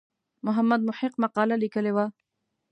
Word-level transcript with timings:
محمد 0.45 0.81
محق 0.87 1.13
مقاله 1.23 1.55
لیکلې 1.63 1.91
وه. 1.95 2.05